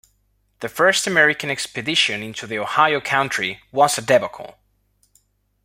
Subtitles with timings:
[0.61, 4.57] The first American expedition into the Ohio Country was a debacle.